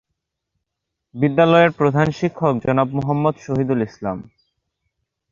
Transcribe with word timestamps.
বিদ্যালয়ের 1.15 1.71
প্রধান 1.71 2.07
শিক্ষক 2.19 2.53
জনাব 2.65 2.87
মোহাম্মদ 2.97 3.35
শহিদুল 3.45 3.79
ইসলাম। 3.81 4.17